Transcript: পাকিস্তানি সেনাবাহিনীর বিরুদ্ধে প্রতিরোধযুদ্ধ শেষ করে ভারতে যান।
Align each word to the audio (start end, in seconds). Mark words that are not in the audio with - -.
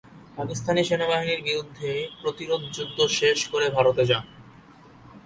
পাকিস্তানি 0.37 0.81
সেনাবাহিনীর 0.83 1.41
বিরুদ্ধে 1.43 1.91
প্রতিরোধযুদ্ধ 2.21 2.97
শেষ 3.19 3.39
করে 3.47 3.67
ভারতে 3.69 4.03
যান। 4.05 4.25